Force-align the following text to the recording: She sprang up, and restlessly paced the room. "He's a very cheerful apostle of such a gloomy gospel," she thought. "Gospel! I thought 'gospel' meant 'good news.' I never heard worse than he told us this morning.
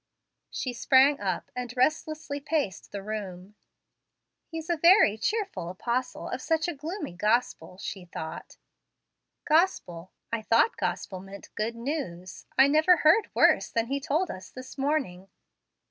She 0.49 0.73
sprang 0.73 1.19
up, 1.19 1.51
and 1.55 1.77
restlessly 1.77 2.39
paced 2.39 2.91
the 2.91 3.03
room. 3.03 3.53
"He's 4.47 4.67
a 4.67 4.75
very 4.75 5.15
cheerful 5.15 5.69
apostle 5.69 6.27
of 6.27 6.41
such 6.41 6.67
a 6.67 6.73
gloomy 6.73 7.13
gospel," 7.13 7.77
she 7.77 8.05
thought. 8.05 8.57
"Gospel! 9.45 10.11
I 10.33 10.41
thought 10.41 10.75
'gospel' 10.75 11.19
meant 11.19 11.53
'good 11.53 11.75
news.' 11.75 12.47
I 12.57 12.65
never 12.67 12.97
heard 12.97 13.29
worse 13.35 13.69
than 13.69 13.85
he 13.85 13.99
told 13.99 14.31
us 14.31 14.49
this 14.49 14.75
morning. 14.75 15.29